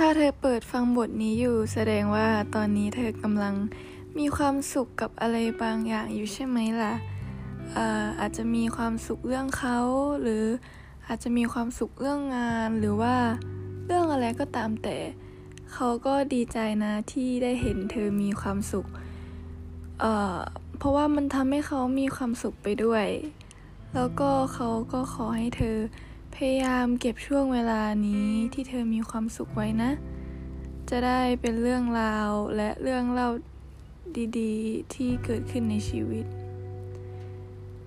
[0.00, 3.54] ถ้าเธอเปิดฟังบทนี้อยู่แสดงว่าตอนนี้เธอกำลัง
[4.18, 6.94] มีความสุขกับอะไรบางอย่างอยู่ใช่ไหมล่ะ
[7.76, 9.78] อาอาจจะมีความสุขเรื่องเขา
[10.22, 10.44] หรือ
[11.06, 13.16] อาจจะมีความสุขเรื่องงานหรือว่า
[13.86, 14.96] เรื่องอะไรก็ตามแต่
[15.72, 18.86] เขาก็ดีใจนะที่ได้เห็นเธอมีความสุข
[20.00, 23.06] เเพราะว่ามันทำให้เขามีความสุขไปด้วย
[23.94, 25.76] แล้วก็เขาก็ขอให้เธอ
[26.42, 29.90] พยายามเก็บช่วงเวลานี้ที่เธอมีความสุขไว้นะ
[30.90, 33.28] จะได้เป็นเรื่องราวและเรื่องเล่า
[34.38, 36.24] ดีๆ ที่เกิดขึ้นในชีวิต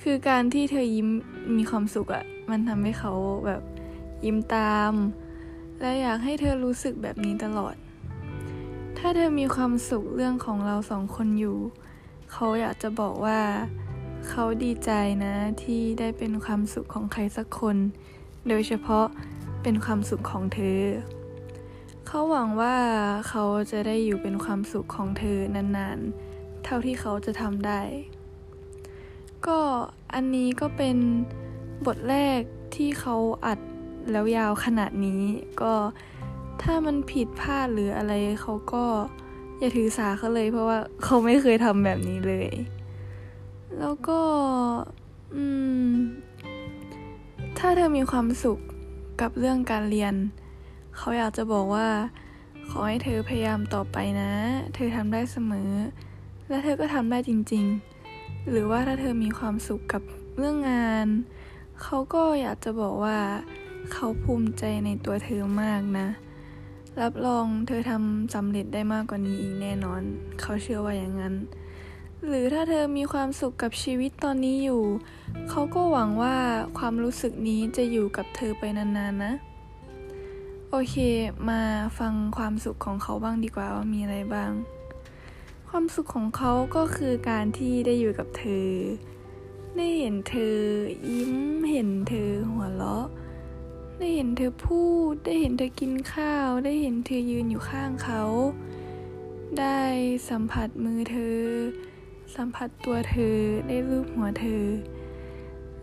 [0.00, 1.08] คือการที่เธอยิ้ม
[1.56, 3.12] มีความสุขอะมันทำให้เขา
[3.46, 3.62] แบบ
[4.24, 4.92] ยิ้มตาม
[5.80, 7.74] และอยากให้เธอรู้สึกแบบนี้ตลอด
[8.98, 11.58] ถ้าเธอมีความสุขเรื่องของเราสองคนอยู่
[12.32, 13.40] เขาอยากจะบอกว่า
[14.28, 14.90] เขาดีใจ
[15.24, 17.76] นะที่ได้เป็นความสุขของใครสักคน
[18.48, 19.06] โดยเฉพาะ
[19.62, 20.80] เป็นความสุขของเธอ
[22.06, 22.76] เขาหวังว่า
[23.28, 27.80] เขาจะได้อยู่เป็นความสุขของเธอนานๆ เท่าที่เขาจะทำได้
[29.46, 29.58] ก็
[30.14, 30.96] อันนี้ก็เป็น
[31.86, 32.40] บทแรก
[32.76, 33.58] ที่เขาอัด
[34.10, 35.22] แล้วยาวขนาดนี้
[35.62, 35.74] ก็
[36.62, 38.84] ถ้ามันผิดพลาดหรืออะไรเขาก็
[39.58, 42.50] อย่าถือสาเขาเลย เพราะว่าเขาไม่เคยทำแบบนี้เลย
[43.78, 44.20] แล้วก็
[45.34, 45.59] อืม
[47.62, 48.58] ถ้าเธอมีความสุข
[49.20, 50.14] กับเรื่องการเรียน
[50.96, 51.88] เขาอยากจะบอกว่า
[52.70, 54.32] ขอให้เธอพยายามต่อไปนะ
[54.74, 55.70] เธอทำได้เสมอ
[56.48, 57.64] และเธอก็ทำได้จริง
[58.08, 60.02] ๆ หรือว่าถ้าเธอมีความสุขกับ
[60.38, 61.06] เรื่องงาน
[61.82, 63.18] เขาก็อยากจะบอกว่า
[63.92, 66.08] เขาภูมิใจในตัวเธอมากนะ
[67.00, 70.02] รับรองเธอทำสำเร็จได้มากกว่านี้อีกแน่นอน
[70.40, 71.34] เขาเชื่อว่าอย่างนั้น
[72.26, 74.82] หรือถ้าเธอมีความสุขกับชีวิตตอนนี้อยู่
[75.50, 76.36] เขาก็หวังว่า
[76.78, 79.32] ความรู้สึกนี้จะอยู่กับเธอไปนานๆนนะ
[80.70, 80.96] โอเค
[81.48, 81.62] มา
[81.98, 84.52] ฟังความสุขของเขาบ้างดีกว่าว่ามีอะไรบ้าง
[85.68, 88.68] ความสุขของเขาก็คือการที่ได้อยู่กับเธอ
[89.76, 90.56] ได้เห็นเธอ
[91.10, 91.34] ยิ้ม
[91.70, 93.06] เห็นเธอหัวเราะ
[93.98, 98.22] ได้เห็นเธอพูด ได้เห็นเธอกินข้าว ได้เห็นเธอยืนอยู่ข้างเขา
[99.58, 99.80] ได้
[100.28, 101.40] สัมผัสมือเธอ
[102.36, 103.36] สัมผัสตัวเธอ
[103.68, 104.64] ได้รูปหัวเธอ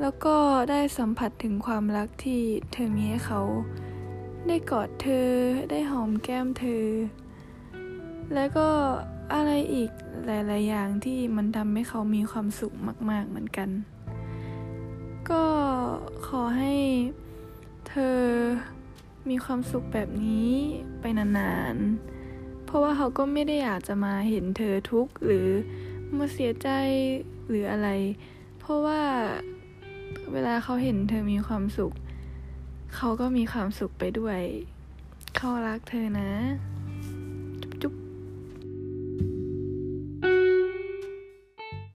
[0.00, 0.36] แล้วก็
[0.70, 3.40] ได้สัมผัสถึงความรักที่เธอมีให้เขา
[4.46, 5.28] ได้กอดเธอ
[5.70, 6.84] ได้หอมแก้มเธอ
[8.34, 8.68] แล้วก็
[9.34, 9.90] อะไรอีก
[10.26, 12.72] หลาย ๆ อย่างที่มันทำให้เขามีความสุข
[13.10, 13.70] มาก ๆ เหมือนกัน
[15.30, 15.44] ก็
[16.26, 16.74] ขอให้
[17.88, 18.20] เธอ
[19.28, 20.52] มีความสุขแบบนี้
[21.00, 21.76] ไปนาน
[22.20, 25.48] ๆ เพราะว่าเขาก็ไม่ได้อยากจะมาเห็นเธอทุกข์หรือ
[26.18, 26.68] มาเสียใจ
[27.48, 27.88] หรืออะไร
[28.60, 29.00] เพราะว่า
[30.32, 31.92] เวลาเขาเห็นเธอมีความสุข
[32.96, 34.40] เขาก็มีความสุขไปด้วย
[35.36, 36.30] เขารักเธอนะ